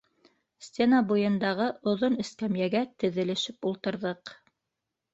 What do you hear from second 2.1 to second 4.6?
эскәмйәгә теҙелешеп ултырҙыҡ.